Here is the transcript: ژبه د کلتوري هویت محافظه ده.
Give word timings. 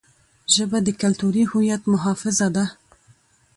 ژبه 0.53 0.77
د 0.83 0.89
کلتوري 1.01 1.43
هویت 1.51 1.81
محافظه 1.93 2.47
ده. 2.55 2.65